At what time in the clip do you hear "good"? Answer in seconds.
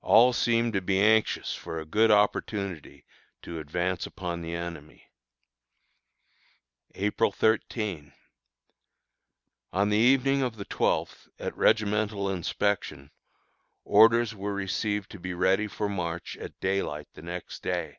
1.84-2.10